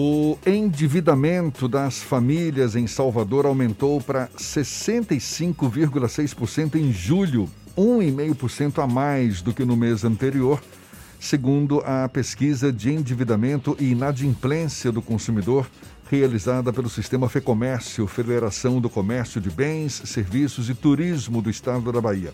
[0.00, 9.52] O endividamento das famílias em Salvador aumentou para 65,6% em julho, 1,5% a mais do
[9.52, 10.62] que no mês anterior,
[11.18, 15.68] segundo a pesquisa de endividamento e inadimplência do consumidor
[16.08, 22.00] realizada pelo Sistema Fecomércio, Federação do Comércio de Bens, Serviços e Turismo do Estado da
[22.00, 22.32] Bahia.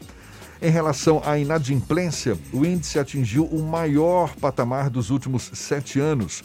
[0.60, 6.44] Em relação à inadimplência, o índice atingiu o maior patamar dos últimos sete anos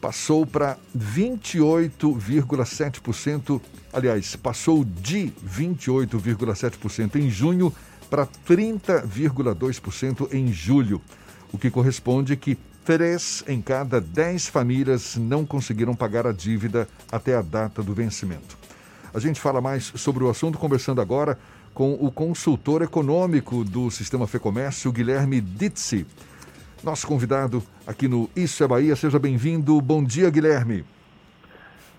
[0.00, 3.60] passou para 28,7%,
[3.92, 7.74] aliás, passou de 28,7% em junho
[8.08, 11.02] para 30,2% em julho,
[11.52, 17.36] o que corresponde que três em cada dez famílias não conseguiram pagar a dívida até
[17.36, 18.56] a data do vencimento.
[19.12, 21.38] A gente fala mais sobre o assunto conversando agora
[21.74, 26.06] com o consultor econômico do Sistema Fecomércio, Guilherme Ditzi.
[26.82, 29.80] Nosso convidado aqui no Isso é Bahia, seja bem-vindo.
[29.80, 30.84] Bom dia, Guilherme.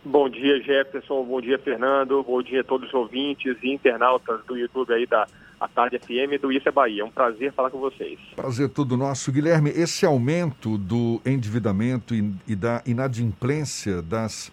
[0.05, 1.23] Bom dia, Jefferson.
[1.23, 2.23] Bom dia, Fernando.
[2.23, 5.27] Bom dia a todos os ouvintes e internautas do YouTube aí da
[5.59, 7.01] a Tarde FM do Isso é Bahia.
[7.01, 8.17] É um prazer falar com vocês.
[8.35, 9.29] Prazer todo nosso.
[9.29, 14.51] Guilherme, esse aumento do endividamento e, e da inadimplência das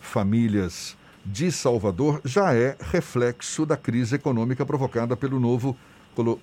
[0.00, 5.76] famílias de Salvador já é reflexo da crise econômica provocada pelo novo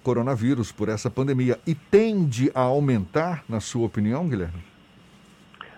[0.04, 4.64] coronavírus, por essa pandemia, e tende a aumentar, na sua opinião, Guilherme?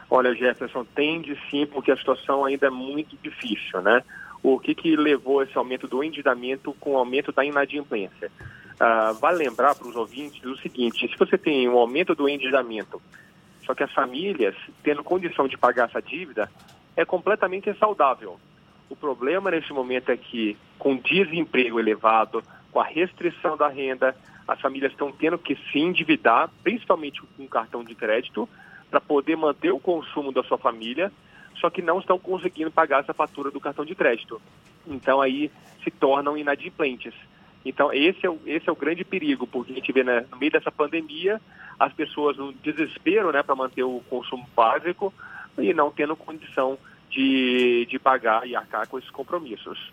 [0.09, 4.03] Olha, Jefferson, tende sim, porque a situação ainda é muito difícil, né?
[4.41, 8.31] O que, que levou esse aumento do endividamento com o aumento da inadimplência?
[8.79, 13.01] Uh, vale lembrar para os ouvintes o seguinte: se você tem um aumento do endividamento,
[13.65, 16.49] só que as famílias tendo condição de pagar essa dívida,
[16.95, 18.39] é completamente saudável.
[18.89, 24.15] O problema nesse momento é que, com desemprego elevado, com a restrição da renda,
[24.47, 28.47] as famílias estão tendo que se endividar, principalmente com cartão de crédito,
[28.89, 31.11] para poder manter o consumo da sua família,
[31.59, 34.41] só que não estão conseguindo pagar essa fatura do cartão de crédito.
[34.85, 35.51] Então aí
[35.83, 37.13] se tornam inadimplentes.
[37.65, 40.37] Então esse é o, esse é o grande perigo, porque a gente vê né, no
[40.37, 41.41] meio dessa pandemia
[41.79, 45.13] as pessoas no desespero né, para manter o consumo básico
[45.57, 46.77] e não tendo condição
[47.09, 49.91] de, de pagar e arcar com esses compromissos.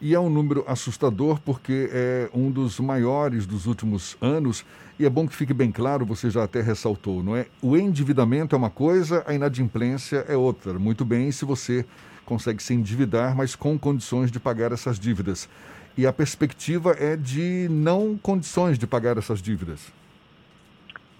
[0.00, 4.64] E é um número assustador porque é um dos maiores dos últimos anos.
[4.98, 7.46] E é bom que fique bem claro, você já até ressaltou, não é?
[7.62, 10.74] O endividamento é uma coisa, a inadimplência é outra.
[10.78, 11.84] Muito bem se você
[12.24, 15.48] consegue se endividar, mas com condições de pagar essas dívidas.
[15.96, 19.90] E a perspectiva é de não condições de pagar essas dívidas.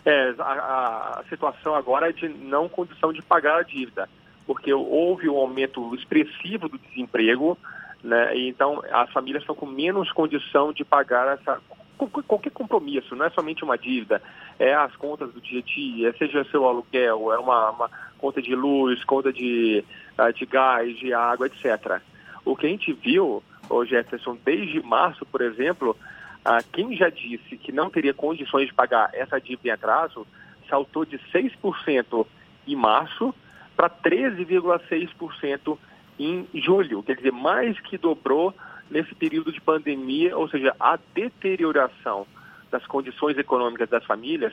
[0.05, 4.09] É, a, a situação agora é de não condição de pagar a dívida,
[4.47, 7.59] porque houve um aumento expressivo do desemprego,
[8.07, 8.39] né?
[8.39, 11.61] Então, as famílias estão com menos condição de pagar essa
[12.29, 14.21] qualquer compromisso, não é somente uma dívida,
[14.59, 18.55] é as contas do dia a dia, seja seu aluguel, é uma, uma conta de
[18.55, 19.83] luz, conta de,
[20.19, 22.03] ah, de gás, de água, etc.
[22.45, 25.97] O que a gente viu, ô Jefferson, desde março, por exemplo,
[26.45, 30.27] ah, quem já disse que não teria condições de pagar essa dívida em atraso,
[30.69, 32.27] saltou de 6%
[32.69, 33.35] em março
[33.75, 35.79] para 13,6%
[36.19, 38.55] em julho, quer dizer, mais que dobrou
[38.91, 42.27] nesse período de pandemia, ou seja, a deterioração
[42.71, 44.53] das condições econômicas das famílias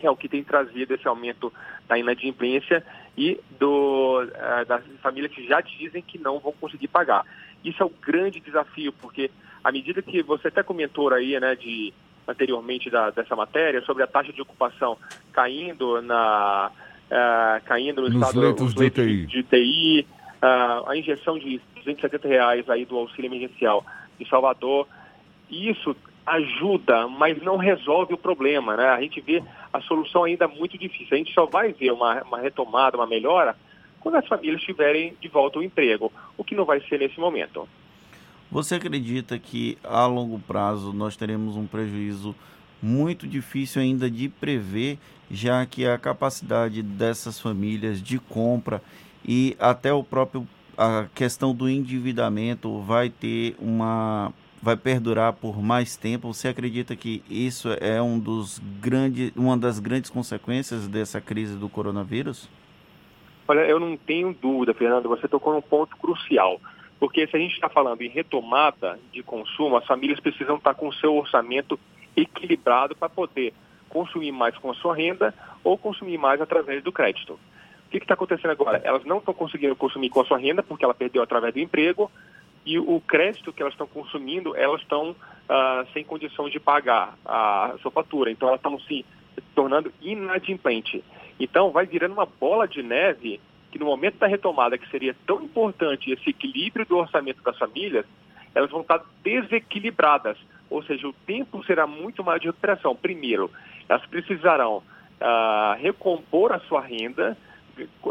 [0.00, 1.52] é o que tem trazido esse aumento
[1.88, 2.84] da inadimplência
[3.16, 7.24] e do, uh, das famílias que já dizem que não vão conseguir pagar.
[7.64, 9.30] Isso é o grande desafio, porque
[9.62, 11.92] à medida que você até comentou aí, né, de
[12.26, 14.98] anteriormente da, dessa matéria sobre a taxa de ocupação
[15.32, 16.70] caindo na
[17.06, 22.28] uh, caindo no nos estado leitos, de, leitos de, de uh, a injeção de 270
[22.28, 23.84] reais aí do auxílio emergencial
[24.18, 24.86] de Salvador,
[25.50, 28.88] isso ajuda, mas não resolve o problema, né?
[28.88, 31.08] A gente vê a solução ainda muito difícil.
[31.12, 33.56] A gente só vai ver uma, uma retomada, uma melhora,
[34.00, 37.68] quando as famílias tiverem de volta o emprego, o que não vai ser nesse momento.
[38.50, 42.34] Você acredita que a longo prazo nós teremos um prejuízo
[42.80, 44.98] muito difícil ainda de prever,
[45.30, 48.82] já que a capacidade dessas famílias de compra
[49.24, 54.32] e até o próprio a questão do endividamento vai ter uma
[54.62, 56.32] vai perdurar por mais tempo.
[56.32, 61.68] Você acredita que isso é um dos grandes, uma das grandes consequências dessa crise do
[61.68, 62.48] coronavírus?
[63.46, 65.08] Olha, eu não tenho dúvida, Fernando.
[65.08, 66.60] Você tocou num ponto crucial.
[66.98, 70.88] Porque se a gente está falando em retomada de consumo, as famílias precisam estar com
[70.88, 71.78] o seu orçamento
[72.16, 73.54] equilibrado para poder
[73.88, 75.32] consumir mais com a sua renda
[75.62, 77.38] ou consumir mais através do crédito.
[77.88, 78.82] O que está acontecendo agora?
[78.84, 82.10] Elas não estão conseguindo consumir com a sua renda, porque ela perdeu através do emprego,
[82.66, 87.74] e o crédito que elas estão consumindo, elas estão uh, sem condição de pagar a
[87.80, 88.30] sua fatura.
[88.30, 89.06] Então, elas estão se
[89.54, 91.02] tornando inadimplente.
[91.40, 93.40] Então, vai virando uma bola de neve
[93.70, 98.04] que no momento da retomada, que seria tão importante esse equilíbrio do orçamento das famílias,
[98.54, 100.36] elas vão estar desequilibradas,
[100.68, 102.94] ou seja, o tempo será muito mais de recuperação.
[102.94, 103.50] Primeiro,
[103.88, 104.82] elas precisarão
[105.20, 107.36] ah, recompor a sua renda,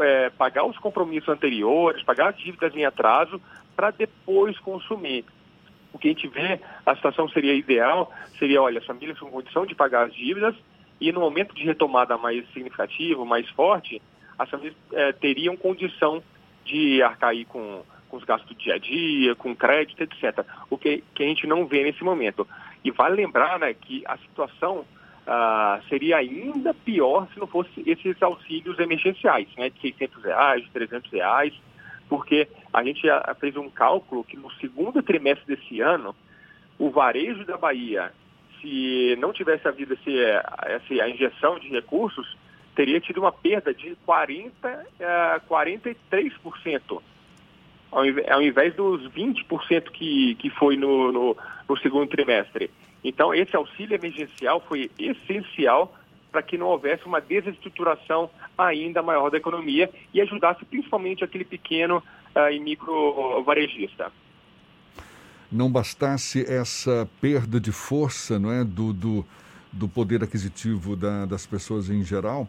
[0.02, 3.42] é, pagar os compromissos anteriores, pagar as dívidas em atraso,
[3.76, 5.26] para depois consumir.
[5.94, 9.66] O que a gente vê, a situação seria ideal, seria, olha, as famílias com condição
[9.66, 10.56] de pagar as dívidas
[11.00, 14.02] e no momento de retomada mais significativo, mais forte,
[14.38, 16.22] as famílias é, teriam condição
[16.66, 20.46] de arcar com, com os gastos do dia a dia, com crédito, etc.
[20.70, 22.48] O que, que a gente não vê nesse momento.
[22.84, 24.86] E vale lembrar né, que a situação
[25.28, 30.72] ah, seria ainda pior se não fosse esses auxílios emergenciais, né, de 600 reais, de
[30.72, 31.54] 300 reais,
[32.08, 33.02] porque a gente
[33.40, 36.16] fez um cálculo que no segundo trimestre desse ano,
[36.80, 38.14] o varejo da Bahia,
[38.62, 42.38] se não tivesse havido esse, essa, a injeção de recursos,
[42.74, 47.02] teria tido uma perda de 40 a 43%,
[47.92, 51.38] ao invés dos 20% que, que foi no, no,
[51.68, 52.72] no segundo trimestre.
[53.04, 55.96] Então, esse auxílio emergencial foi essencial
[56.32, 61.98] para que não houvesse uma desestruturação ainda maior da economia e ajudasse principalmente aquele pequeno
[62.36, 64.12] uh, e micro varejista.
[65.52, 69.26] Não bastasse essa perda de força não é, do, do,
[69.72, 72.48] do poder aquisitivo da, das pessoas em geral,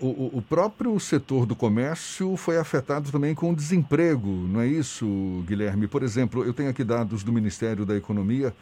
[0.00, 5.44] o, o, próprio setor do comércio foi afetado também com o desemprego, não é isso,
[5.46, 5.86] Guilherme?
[5.86, 8.54] Por exemplo, eu tenho aqui dados do Ministério da Economia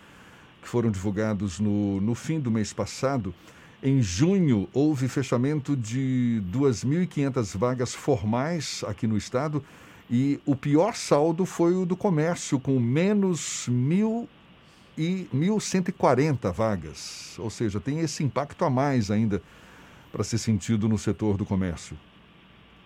[0.61, 3.33] que foram divulgados no, no fim do mês passado.
[3.81, 9.65] Em junho, houve fechamento de 2.500 vagas formais aqui no estado
[10.11, 14.27] e o pior saldo foi o do comércio, com menos 1.000
[14.97, 17.37] e 1.140 vagas.
[17.39, 19.41] Ou seja, tem esse impacto a mais ainda
[20.11, 21.97] para ser sentido no setor do comércio.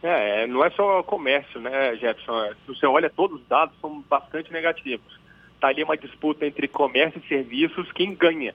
[0.02, 2.52] É, não é só comércio, né, Jefferson?
[2.66, 5.20] Se você olha todos os dados, são bastante negativos.
[5.54, 8.52] Está ali uma disputa entre comércio e serviços, quem ganha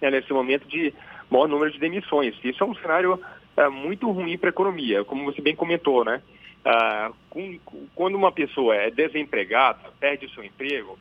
[0.00, 0.92] né, nesse momento de
[1.30, 2.34] maior número de demissões.
[2.42, 3.20] Isso é um cenário
[3.56, 6.22] é, muito ruim para a economia, como você bem comentou, né?
[6.64, 7.58] Ah, com,
[7.94, 10.98] quando uma pessoa é desempregada, perde o seu emprego,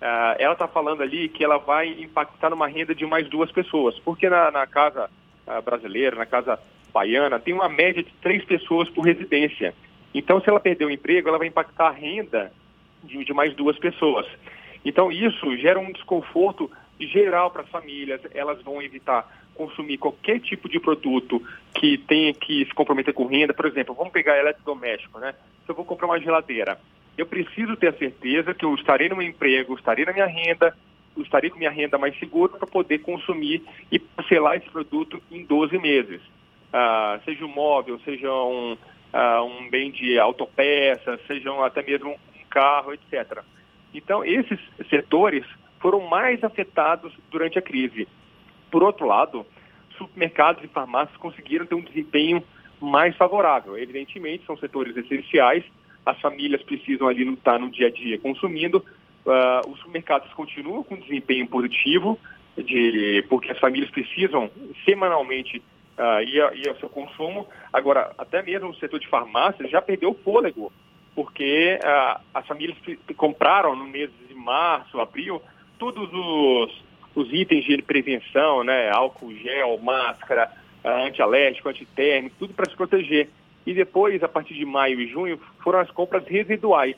[0.00, 3.98] ah, ela está falando ali que ela vai impactar numa renda de mais duas pessoas,
[4.00, 5.08] porque na, na casa
[5.64, 6.58] brasileira, na casa
[6.92, 9.74] baiana, tem uma média de três pessoas por residência.
[10.14, 12.52] Então, se ela perder o emprego, ela vai impactar a renda
[13.04, 14.26] de, de mais duas pessoas.
[14.84, 18.20] Então, isso gera um desconforto geral para as famílias.
[18.34, 21.42] Elas vão evitar consumir qualquer tipo de produto
[21.74, 23.52] que tenha que se comprometer com renda.
[23.52, 25.34] Por exemplo, vamos pegar eletrodoméstico, né?
[25.64, 26.78] Se eu vou comprar uma geladeira,
[27.16, 30.76] eu preciso ter a certeza que eu estarei no meu emprego, estarei na minha renda,
[31.22, 35.78] estarei com minha renda mais segura para poder consumir e parcelar esse produto em 12
[35.78, 36.20] meses.
[36.72, 38.76] Ah, seja um móvel, seja um,
[39.12, 43.42] ah, um bem de autopeça, seja até mesmo um carro, etc.
[43.94, 44.58] Então, esses
[44.90, 45.44] setores
[45.80, 48.06] foram mais afetados durante a crise.
[48.70, 49.46] Por outro lado,
[49.96, 52.42] supermercados e farmácias conseguiram ter um desempenho
[52.80, 53.78] mais favorável.
[53.78, 55.64] Evidentemente, são setores essenciais,
[56.04, 58.84] as famílias precisam ali estar no dia a dia consumindo,
[59.26, 62.16] Uh, os supermercados continuam com desempenho positivo,
[62.56, 64.48] de, porque as famílias precisam
[64.84, 65.60] semanalmente
[65.98, 67.48] uh, ir, ir, ao seu consumo.
[67.72, 70.72] Agora, até mesmo o setor de farmácia já perdeu o fôlego,
[71.12, 72.76] porque uh, as famílias
[73.16, 75.42] compraram no mês de março, abril,
[75.76, 76.82] todos os,
[77.16, 80.52] os itens de prevenção, né, álcool gel, máscara,
[80.84, 83.28] antialérgico, antitérmico, tudo para se proteger.
[83.66, 86.94] E depois, a partir de maio e junho, foram as compras residuais.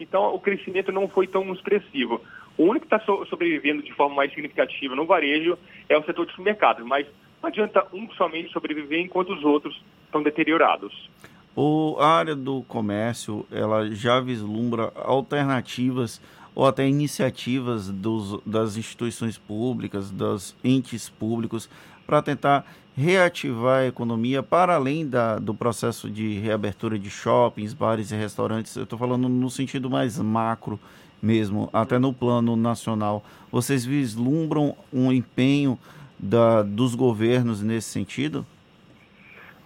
[0.00, 2.20] Então, o crescimento não foi tão expressivo.
[2.56, 6.26] O único que está so sobrevivendo de forma mais significativa no varejo é o setor
[6.26, 7.06] de supermercados, mas
[7.42, 11.08] não adianta um somente sobreviver enquanto os outros estão deteriorados.
[11.54, 16.20] O, a área do comércio, ela já vislumbra alternativas
[16.54, 21.68] ou até iniciativas dos, das instituições públicas, dos entes públicos,
[22.06, 22.66] para tentar
[22.96, 28.76] reativar a economia para além da, do processo de reabertura de shoppings, bares e restaurantes.
[28.76, 30.78] Eu estou falando no sentido mais macro
[31.22, 33.22] mesmo, até no plano nacional.
[33.50, 35.78] Vocês vislumbram um empenho
[36.18, 38.44] da, dos governos nesse sentido?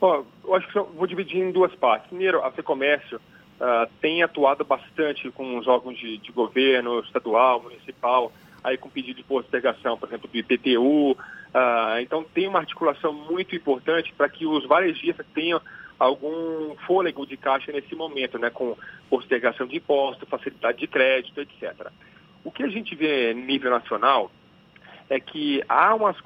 [0.01, 2.09] Oh, eu acho que vou dividir em duas partes.
[2.09, 3.21] Primeiro, a FEComércio
[3.61, 8.33] uh, tem atuado bastante com os órgãos de, de governo estadual, municipal,
[8.63, 11.17] aí com pedido de postergação, por exemplo, do IPTU,
[11.55, 15.61] ah, então tem uma articulação muito importante para que os varejistas tenham
[15.97, 18.77] algum fôlego de caixa nesse momento, né, com
[19.09, 21.93] postergação de imposto, facilidade de crédito, etc.
[22.43, 24.33] O que a gente vê nível nacional
[25.09, 26.17] é que há umas,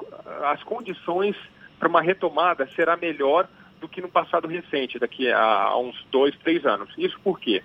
[0.44, 1.36] as condições
[1.78, 3.46] para uma retomada será melhor
[3.80, 6.92] do que no passado recente, daqui a, uns dois, três anos.
[6.96, 7.62] Isso por quê?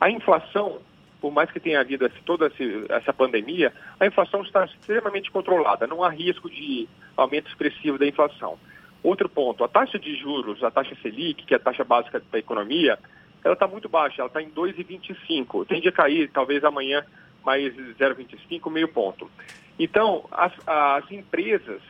[0.00, 0.80] A inflação,
[1.20, 2.50] por mais que tenha havido toda
[2.88, 8.58] essa pandemia, a inflação está extremamente controlada, não há risco de aumento expressivo da inflação.
[9.02, 12.38] Outro ponto, a taxa de juros, a taxa Selic, que é a taxa básica da
[12.38, 12.98] economia,
[13.44, 15.66] ela está muito baixa, ela está em 2,25.
[15.66, 17.04] Tende a cair, talvez amanhã,
[17.44, 19.28] mais 0,25, meio ponto.
[19.78, 21.82] Então, as, as empresas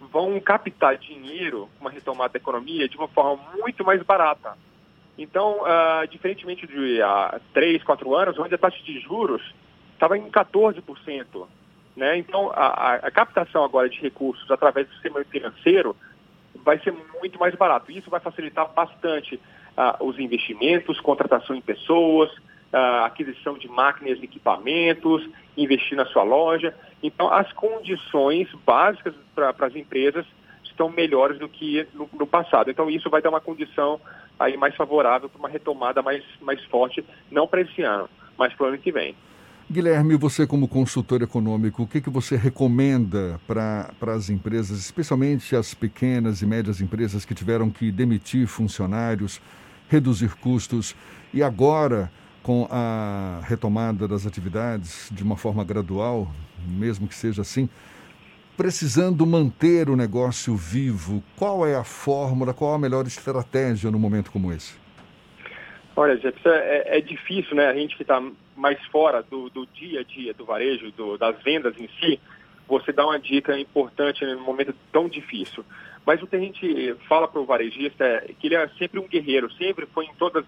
[0.00, 4.56] vão captar dinheiro, uma retomada da economia, de uma forma muito mais barata.
[5.16, 9.42] Então, uh, diferentemente de há três, quatro anos, onde a taxa de juros
[9.92, 11.46] estava em 14%.
[11.96, 12.16] Né?
[12.18, 15.96] Então, a, a, captação agora de recursos através do sistema financeiro
[16.64, 17.90] vai ser muito mais barato.
[17.90, 22.30] Isso vai facilitar bastante uh, os investimentos, contratação em pessoas,
[22.72, 26.74] uh, aquisição de máquinas e equipamentos, investir na sua loja.
[27.02, 30.26] Então, as condições básicas para as empresas
[30.64, 32.70] estão melhores do que no, no, passado.
[32.70, 34.00] Então, isso vai dar uma condição
[34.38, 38.66] aí mais favorável para uma retomada mais, mais forte, não para esse ano, mas para
[38.66, 39.14] o ano que vem.
[39.70, 45.74] Guilherme, você como consultor econômico, o que, que você recomenda para as empresas, especialmente as
[45.74, 49.42] pequenas e médias empresas que tiveram que demitir funcionários,
[49.86, 50.96] reduzir custos
[51.34, 52.10] e agora
[52.42, 56.28] com a retomada das atividades de uma forma gradual,
[56.66, 57.68] mesmo que seja assim,
[58.56, 64.32] precisando manter o negócio vivo, qual é a fórmula, qual a melhor estratégia no momento
[64.32, 64.74] como esse?
[65.94, 67.66] Olha, Jefferson, é, é difícil, né?
[67.66, 68.22] A gente que está
[68.56, 72.20] mais fora do, do, dia a dia do varejo, do, das vendas em si,
[72.66, 75.64] você dá uma dica importante num momento tão difícil.
[76.04, 79.06] Mas o que a gente fala para o varejista é que ele é sempre um
[79.08, 80.44] guerreiro, sempre foi em todas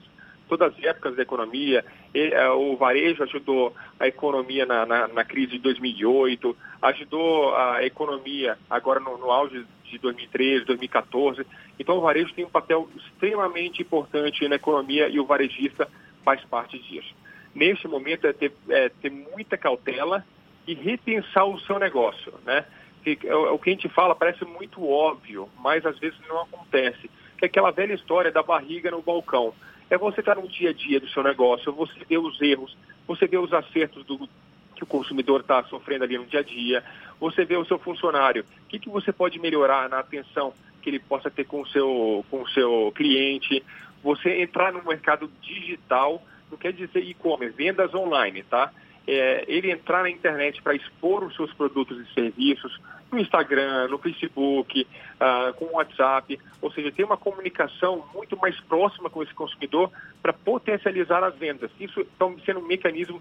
[0.51, 1.85] todas as épocas da economia.
[2.13, 7.85] E, uh, o varejo ajudou a economia na, na, na, crise de 2008, ajudou a
[7.85, 11.47] economia agora no, no auge de 2013, 2014.
[11.79, 15.89] Então o varejo tem um papel extremamente importante na economia e o varejista
[16.25, 17.15] faz parte disso.
[17.55, 20.25] Neste momento é ter, é ter muita cautela
[20.67, 22.65] e repensar o seu negócio, né?
[23.03, 27.11] Que, é, o que a gente fala parece muito óbvio, mas às vezes não acontece.
[27.41, 29.55] É aquela velha história da barriga no balcão
[29.91, 33.27] é você estar no dia a dia do seu negócio, você ver os erros, você
[33.27, 34.29] ver os acertos do,
[34.77, 36.83] que o consumidor está sofrendo ali no dia a dia,
[37.19, 40.99] você vê o seu funcionário, o que, que você pode melhorar na atenção que ele
[40.99, 43.63] possa ter com o seu, com o seu cliente,
[44.03, 48.73] você entrar no mercado digital, não quer dizer e-commerce, vendas online, tá?
[49.07, 52.79] É, ele entrar na internet para expor os seus produtos e serviços,
[53.11, 58.59] no Instagram, no Facebook, uh, com o WhatsApp, ou seja, tem uma comunicação muito mais
[58.61, 59.91] próxima com esse consumidor
[60.23, 61.71] para potencializar as vendas.
[61.81, 63.21] Isso está sendo um mecanismo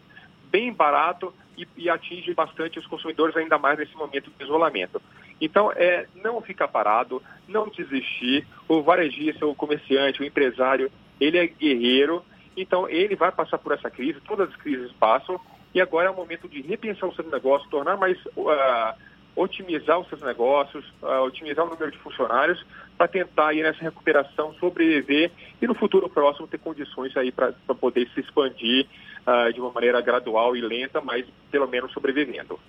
[0.52, 5.02] bem barato e, e, atinge bastante os consumidores, ainda mais nesse momento de isolamento.
[5.42, 8.46] Então, é não ficar parado, não desistir.
[8.68, 12.24] O varejista, o comerciante, o empresário, ele é guerreiro,
[12.56, 15.40] então ele vai passar por essa crise, todas as crises passam,
[15.74, 18.94] e agora é o momento de repensar o seu negócio, tornar mais uh,
[19.36, 22.66] otimizar os seus negócios, uh, otimizar o número de funcionários
[22.98, 28.10] para tentar ir nessa recuperação, sobreviver e no futuro próximo ter condições aí para poder
[28.14, 28.86] se expandir
[29.26, 32.60] uh, de uma maneira gradual e lenta, mas pelo menos sobrevivendo.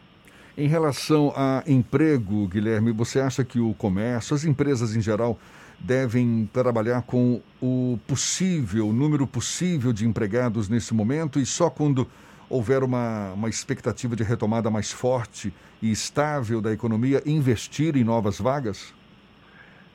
[0.57, 5.39] Em relação a emprego, Guilherme, você acha que o comércio, as empresas em geral,
[5.79, 12.07] devem trabalhar com o possível, o número possível de empregados nesse momento e só quando
[12.51, 18.41] houver uma, uma expectativa de retomada mais forte e estável da economia, investir em novas
[18.41, 18.93] vagas?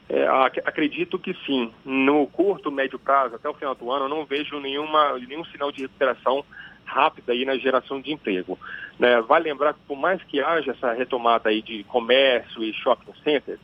[0.07, 0.27] É,
[0.65, 1.71] acredito que sim.
[1.83, 5.71] No curto, médio prazo, até o final do ano, eu não vejo nenhuma, nenhum sinal
[5.71, 6.45] de recuperação
[6.85, 8.57] rápida aí na geração de emprego.
[8.97, 9.19] Né?
[9.21, 13.59] Vale lembrar que por mais que haja essa retomada aí de comércio e shopping centers,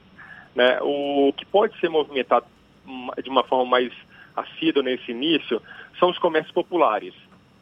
[0.56, 2.46] né, o que pode ser movimentado
[3.24, 3.94] de uma forma mais
[4.36, 5.62] assídua nesse início
[6.00, 7.14] são os comércios populares.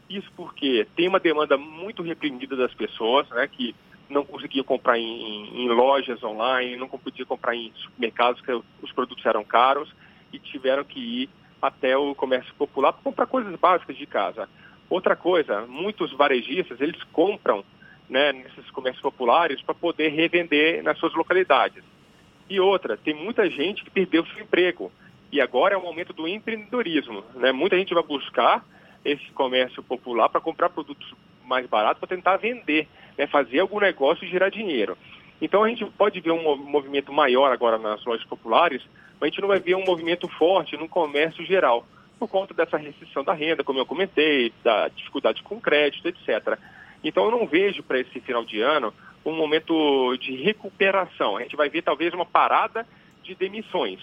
[0.10, 3.76] Isso porque tem uma demanda muito reprimida das pessoas, né, que
[4.10, 8.52] não conseguiam comprar em, em, lojas online, não podiam comprar em supermercados, que
[8.82, 9.94] os produtos eram caros,
[10.34, 11.30] e tiveram que ir
[11.62, 14.50] até o comércio popular para comprar coisas básicas de casa.
[14.90, 17.64] Outra coisa, muitos varejistas, eles compram
[18.10, 21.84] né, nesses comércios populares para poder revender nas suas localidades.
[22.50, 24.92] E outra, tem muita gente que perdeu seu emprego.
[25.32, 27.24] E agora é o momento do empreendedorismo.
[27.36, 27.52] Né?
[27.52, 28.66] Muita gente vai buscar
[29.04, 31.14] esse comércio popular para comprar produtos
[31.46, 32.88] mais baratos para tentar vender,
[33.18, 34.98] né, fazer algum negócio e gerar dinheiro.
[35.42, 38.82] Então a gente pode ver um movimento maior agora nas lojas populares,
[39.14, 41.86] mas a gente não vai ver um movimento forte no comércio geral,
[42.20, 46.58] por conta dessa restrição da renda, como eu comentei, da dificuldade com crédito, etc.
[47.04, 48.94] Então eu não vejo para esse final de ano
[49.26, 51.38] um momento de recuperação.
[51.38, 52.86] A gente vai ver talvez uma parada
[53.24, 54.00] de demissões,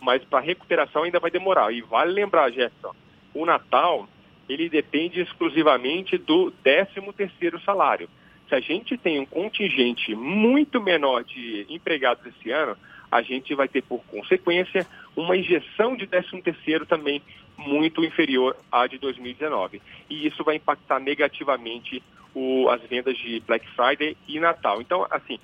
[0.00, 1.72] mas para recuperação ainda vai demorar.
[1.72, 2.94] E vale lembrar, Jefferson,
[3.34, 4.08] o Natal
[4.48, 8.08] ele depende exclusivamente do 13 terceiro salário.
[8.48, 12.76] Se a gente tem um contingente muito menor de empregados esse ano,
[13.10, 14.86] a gente vai ter, por consequência,
[15.16, 17.20] uma injeção de 13 terceiro também
[17.56, 19.80] muito inferior à de 2019.
[20.08, 22.02] E isso vai impactar negativamente
[22.34, 24.80] o, as vendas de Black Friday e Natal.
[24.80, 25.38] Então, assim,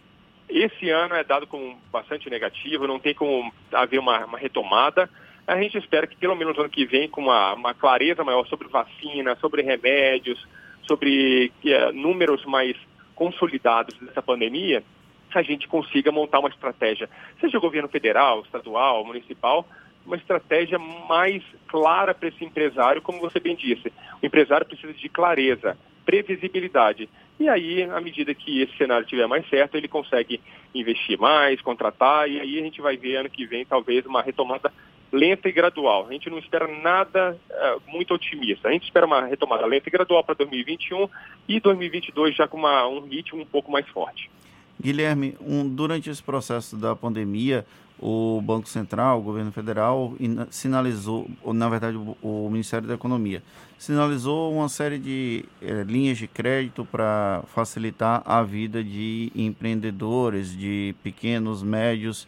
[0.48, 5.08] esse ano é dado como bastante negativo, não tem como haver uma, uma retomada.
[5.46, 8.68] A gente espera que pelo menos ano que vem, com uma, uma clareza maior sobre
[8.68, 10.46] vacina, sobre remédios,
[10.86, 12.76] sobre é, números mais
[13.14, 14.82] consolidados dessa pandemia,
[15.34, 17.08] a gente consiga montar uma estratégia,
[17.40, 19.66] seja governo federal, estadual, municipal,
[20.04, 23.92] uma estratégia mais clara para esse empresário, como você bem disse.
[24.22, 27.08] O empresário precisa de clareza, previsibilidade.
[27.38, 30.40] E aí, à medida que esse cenário estiver mais certo, ele consegue
[30.74, 34.72] investir mais, contratar, e aí a gente vai ver ano que vem talvez uma retomada
[35.12, 36.06] lenta e gradual.
[36.08, 38.68] A gente não espera nada uh, muito otimista.
[38.68, 41.08] A gente espera uma retomada lenta e gradual para 2021
[41.46, 44.30] e 2022 já com uma, um ritmo um pouco mais forte.
[44.80, 47.64] Guilherme, um, durante esse processo da pandemia,
[48.02, 50.12] o Banco Central, o governo federal,
[50.50, 53.42] sinalizou, ou, na verdade o, o, Ministério da Economia,
[53.78, 60.96] sinalizou uma série de eh, linhas de crédito para facilitar a vida de empreendedores, de
[61.02, 62.26] pequenos, médios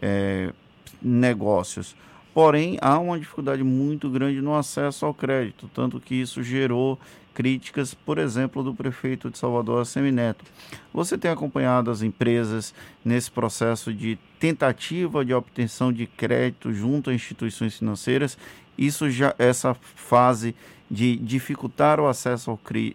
[0.00, 0.52] eh,
[1.00, 1.94] negócios.
[2.34, 6.98] Porém, há uma dificuldade muito grande no acesso ao crédito, tanto que isso gerou
[7.34, 10.44] críticas, por exemplo, do prefeito de Salvador, Semineto.
[10.92, 12.74] Você tem acompanhado as empresas
[13.04, 18.38] nesse processo de tentativa de obtenção de crédito junto a instituições financeiras?
[18.76, 20.54] Isso já essa fase
[20.90, 22.50] de dificultar o acesso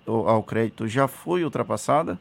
[0.06, 2.20] ao, ao crédito já foi ultrapassada?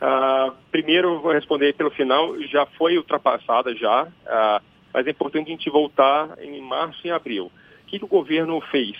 [0.00, 4.04] Uh, primeiro, vou responder pelo final, já foi ultrapassada já.
[4.04, 7.52] Uh, mas é importante a gente voltar em março e abril.
[7.82, 8.96] O que, que o governo fez?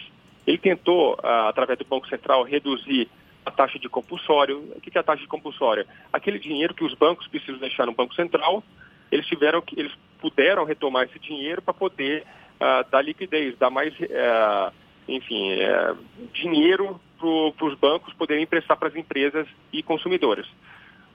[0.47, 3.09] Ele tentou, ah, através do Banco Central, reduzir
[3.47, 4.59] a taxa de compulsório.
[4.76, 5.87] O que é a taxa de compulsório?
[6.13, 8.63] Aquele dinheiro que os bancos precisam deixar no Banco Central,
[9.11, 12.25] eles tiveram que, eles puderam retomar esse dinheiro para poder
[12.61, 14.75] uh, dar liquidez, dar mais, uh,
[15.09, 15.97] enfim, uh,
[16.35, 20.47] dinheiro para os bancos poderem emprestar para as empresas e consumidores.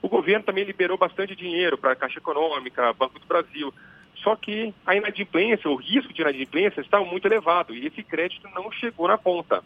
[0.02, 3.72] O governo também liberou bastante dinheiro para a Caixa Econômica, Banco do Brasil.
[4.22, 8.70] Só que a inadimplência, o risco de inadimplência está muito elevado e esse crédito não
[8.70, 9.62] chegou na ponta.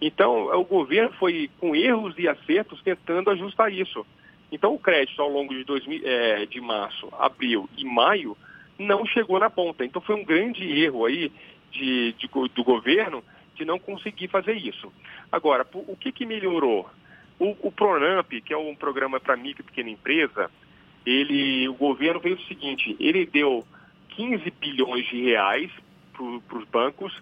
[0.00, 4.06] Então, o governo foi com erros e acertos tentando ajustar isso.
[4.52, 8.36] Então, o crédito ao longo de, 2000, é, de março, abril e maio
[8.78, 9.84] não chegou na ponta.
[9.84, 11.32] Então, foi um grande erro aí
[11.72, 13.22] de, de, do governo
[13.56, 14.92] de não conseguir fazer isso.
[15.32, 16.88] Agora, o que, que melhorou?
[17.40, 20.48] O, o Pronamp, que é um programa para micro e pequena empresa,
[21.04, 23.66] ele, o governo veio o seguinte, ele deu
[24.18, 25.70] 15 bilhões de reais
[26.12, 27.16] para os bancos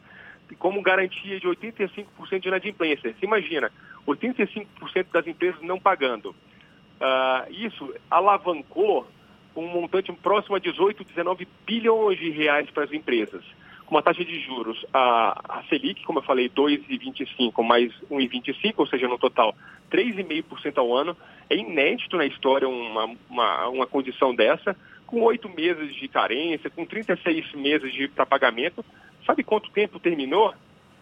[0.59, 2.07] como garantia de 85%
[2.41, 3.13] de inadimplência.
[3.13, 3.71] Você imagina,
[4.07, 4.67] 85%
[5.13, 6.31] das empresas não pagando.
[6.31, 9.07] Uh, isso alavancou
[9.55, 13.45] um montante próximo a 18, 19 bilhões de reais para as empresas.
[13.85, 18.87] Com uma taxa de juros, a, a Selic, como eu falei, 2,25 mais 1,25, ou
[18.87, 19.55] seja, no total
[19.93, 21.15] 3,5% ao ano.
[21.51, 24.75] É inédito na história uma, uma, uma condição dessa
[25.07, 28.85] com oito meses de carência, com 36 meses de para pagamento.
[29.25, 30.55] Sabe quanto tempo terminou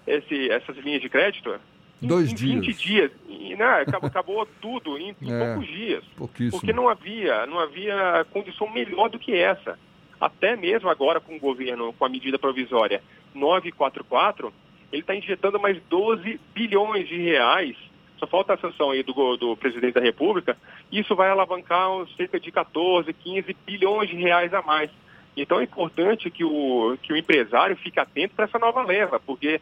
[0.06, 1.58] esse, essas linhas de crédito?
[2.00, 2.66] Dois em, dias.
[2.66, 3.12] 20 dias.
[3.28, 6.04] E, né, acabou, acabou tudo em, em é, poucos dias.
[6.50, 9.78] Porque não havia, não havia condição melhor do que essa.
[10.20, 13.02] Até mesmo agora com o governo, com a medida provisória
[13.34, 14.52] 944,
[14.92, 17.76] ele está injetando mais 12 bilhões de reais
[18.18, 20.56] só falta a sanção aí do, do presidente da República,
[20.90, 24.90] isso vai alavancar cerca de 14, 15 bilhões de reais a mais.
[25.36, 29.60] Então é importante que o, que o empresário fique atento para essa nova leva, porque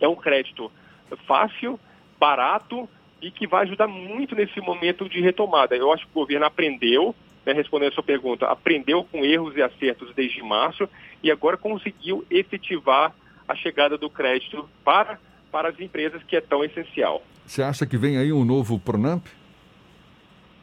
[0.00, 0.70] é um crédito
[1.26, 1.78] fácil,
[2.18, 2.88] barato
[3.22, 5.76] e que vai ajudar muito nesse momento de retomada.
[5.76, 7.14] Eu acho que o governo aprendeu,
[7.44, 10.88] né, respondendo a sua pergunta, aprendeu com erros e acertos desde março
[11.22, 13.14] e agora conseguiu efetivar
[13.46, 15.18] a chegada do crédito para,
[15.50, 17.22] para as empresas, que é tão essencial.
[17.46, 19.26] Você acha que vem aí um novo Pronamp?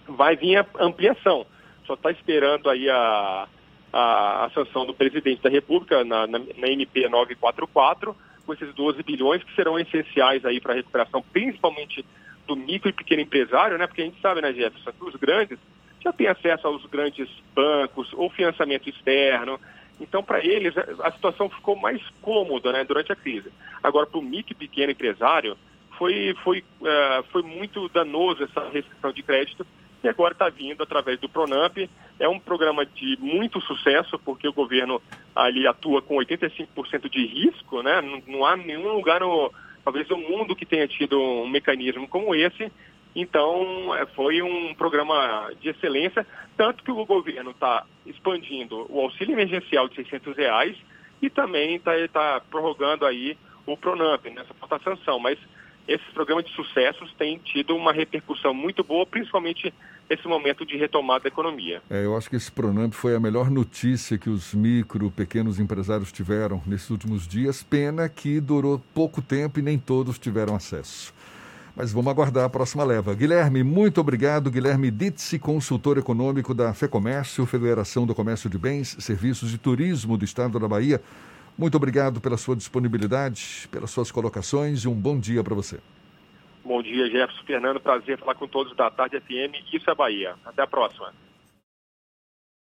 [0.08, 1.46] Vai vir a ampliação.
[1.86, 3.48] Só está esperando aí a,
[3.92, 9.02] a, a, sanção do presidente da República na, na, na, MP 944, com esses 12
[9.04, 12.06] bilhões que serão essenciais aí para a recuperação, principalmente
[12.48, 13.88] do micro e pequeno empresário, né?
[13.88, 15.58] Porque a gente sabe, né, Jefferson, que os grandes
[16.04, 19.60] já têm acesso aos grandes bancos ou financiamento externo.
[20.00, 23.52] Então, para eles, a situação ficou mais cômoda né, durante a crise.
[23.82, 25.58] Agora, para o micro pequeno empresário,
[25.98, 29.66] foi, foi, uh, foi muito danoso essa restrição de crédito.
[30.04, 31.78] e agora está vindo através do Pronamp.
[32.20, 35.02] É um programa de muito sucesso, porque o governo
[35.36, 38.02] ali atua com 85% de risco, né?
[38.02, 39.52] Não, não, há nenhum lugar, no,
[39.84, 42.72] talvez no mundo, que tenha tido um mecanismo como esse.
[43.16, 49.34] Então, é, foi um programa de excelência, tanto que o governo está expandindo o auxílio
[49.34, 50.76] emergencial de 600 reais
[51.22, 55.18] e também está tá prorrogando aí o Pronamp, nessa falta sanção.
[55.18, 55.40] Mas
[55.88, 59.74] esses programas de sucessos têm tido uma repercussão muito boa, principalmente
[60.10, 61.82] nesse momento de retomada da economia.
[61.90, 66.12] É, eu acho que esse Pronamp foi a melhor notícia que os micro, pequenos empresários
[66.12, 67.64] tiveram nesses últimos dias.
[67.64, 71.14] Pena que durou pouco tempo e nem todos tiveram acesso.
[71.76, 73.14] Mas vamos aguardar a próxima leva.
[73.14, 74.50] Guilherme, muito obrigado.
[74.50, 80.24] Guilherme Ditsi, consultor econômico da FEComércio, Federação do Comércio de Bens, Serviços e Turismo do
[80.24, 81.02] Estado da Bahia.
[81.58, 85.80] Muito obrigado pela sua disponibilidade, pelas suas colocações e um bom dia para você.
[86.64, 87.80] Bom dia, Jefferson Fernando.
[87.80, 89.74] Prazer falar com todos da Tarde FM.
[89.74, 90.36] Isso é Bahia.
[90.46, 91.14] Até a próxima.